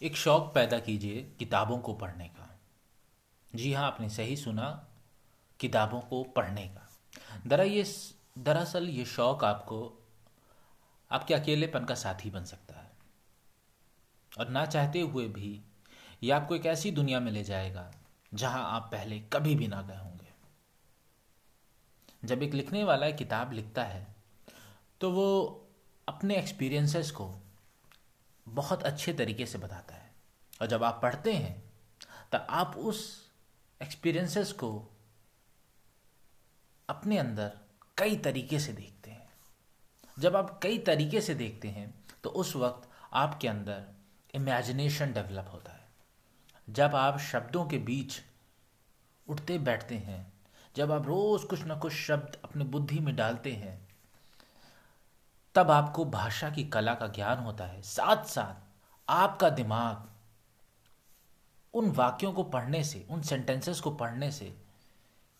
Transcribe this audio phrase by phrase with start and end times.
[0.00, 2.48] एक शौक़ पैदा कीजिए किताबों को पढ़ने का।
[3.54, 4.88] जी हाँ आपने सही सुना,
[5.60, 6.88] किताबों को पढ़ने का।
[7.46, 7.84] दरा ये
[8.38, 9.78] दरअसल ये शौक़ आपको,
[11.10, 12.90] आपके अकेलेपन का साथी बन सकता है।
[14.32, 15.60] और ना चाहते हुए भी
[16.22, 17.90] ये आपको एक ऐसी दुनिया में ले जाएगा,
[18.34, 20.34] जहाँ आप पहले कभी भी ना गए होंगे।
[22.24, 24.06] जब एक लिखने वाला किताब लिखता है
[25.00, 25.26] तो वो
[26.08, 27.34] अपने एक्सपीरियंसेस को
[28.46, 30.10] बहुत अच्छे तरीके से बताता है।
[30.60, 31.62] और जब आप पढ़ते हैं
[32.32, 33.30] तो आप उस
[33.80, 34.70] एक्सपीरियंसेस को
[36.88, 37.52] अपने अंदर
[37.98, 39.28] कई तरीके से देखते हैं।
[40.18, 43.84] जब आप कई तरीके से देखते हैं तो उस वक्त आपके अंदर
[44.34, 45.84] इमेजिनेशन डेवलप होता है।
[46.68, 48.20] जब आप शब्दों के बीच
[49.26, 50.32] उठते बैठते हैं,
[50.76, 53.85] जब आप रोज कुछ ना कुछ शब्द अपने बुद्धि में डालते हैं
[55.56, 58.64] तब आपको भाषा की कला का ज्ञान होता है। साथ साथ
[59.08, 60.08] आपका दिमाग
[61.74, 64.54] उन वाक्यों को पढ़ने से, उन सेंटेंसेस को पढ़ने से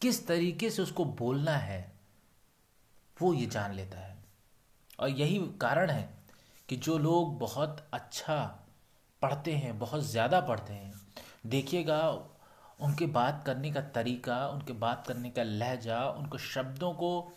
[0.00, 1.92] किस तरीके से उसको बोलना है,
[3.16, 4.16] वो ये जान लेता है।
[4.98, 6.08] और यही कारण है
[6.68, 8.36] कि जो लोग बहुत अच्छा
[9.22, 10.92] पढ़ते हैं, बहुत ज़्यादा पढ़ते हैं,
[11.46, 12.00] देखिएगा,
[12.80, 17.32] उनके बात करने का तरीका, उनके बात करने का लहजा, उनको शब्दों को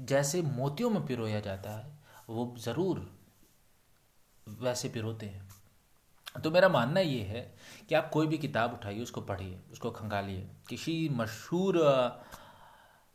[0.00, 1.86] जैसे मोतियों में पिरोया जाता है,
[2.28, 3.06] वो ज़रूर
[4.46, 5.48] वैसे पिरोते हैं।
[6.42, 7.40] तो मेरा मानना ये है
[7.88, 11.78] कि आप कोई भी किताब उठाइए, उसको पढ़िए, उसको खंगालिए। किसी मशहूर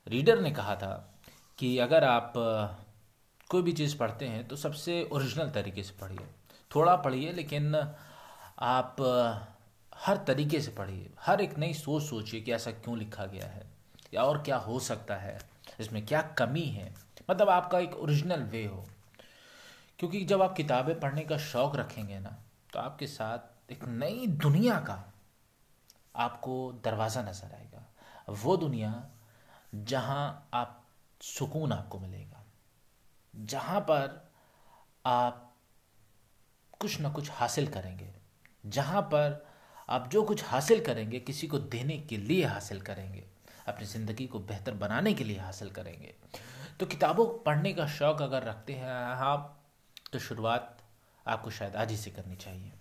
[0.08, 0.94] रीडर ने कहा था
[1.60, 2.34] कि अगर आप
[3.50, 6.28] कोई भी चीज़ पढ़ते हैं तो सबसे ओरिजिनल तरीके से पढ़िए।
[6.72, 7.76] थोड़ा पढ़िए, लेकिन
[8.60, 8.96] आप
[9.98, 13.64] हर तरीके से पढ़िए। हर एक नई सोच सोचिए कि ऐसा क्यों लिखा गया है,
[14.14, 15.38] या और क्या हो सकता है।
[15.80, 16.94] इसमें क्या कमी है।
[17.30, 18.86] मतलब आपका एक ओरिजिनल वे हो।
[20.00, 22.38] क्योंकि जब आप किताबें पढ़ने का शौक़ रखेंगे ना
[22.74, 25.04] तो आपके साथ एक नई दुनिया का
[26.16, 27.86] आपको दरवाज़ा नज़र आएगा।
[28.32, 28.92] वो दुनिया
[29.76, 30.82] जहाँ आप
[31.22, 32.44] सुकून आपको मिलेगा।
[33.34, 34.32] जहाँ पर
[35.06, 35.42] आप
[36.82, 38.14] कुछ ना कुछ हासिल करेंगे।
[38.66, 39.46] जहाँ पर
[39.90, 43.24] आप जो कुछ हासिल करेंगे, किसी को देने के लिए हासिल करेंगे।
[43.68, 46.14] अपनी ज़िंदगी को बेहतर बनाने के लिए हासिल करेंगे।
[46.80, 48.94] तो किताबों पढ़ने का शौक़ अगर रखते हैं
[49.26, 49.52] आप
[50.14, 50.78] तो शुरुआत
[51.26, 52.72] आपको शायद आज ही से करनी चाहिए।